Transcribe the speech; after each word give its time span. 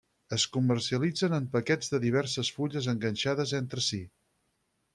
Es 0.35 0.45
comercialitzen 0.53 1.35
en 1.37 1.45
paquets 1.57 1.93
de 1.95 1.99
diverses 2.07 2.51
fulles 2.57 2.89
enganxades 2.97 3.55
entre 3.63 3.85
si. 3.91 4.03